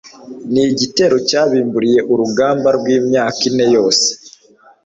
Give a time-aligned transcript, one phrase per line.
[0.51, 4.07] Ni igitero cyabimburiye urugamba rw'imyaka ine yose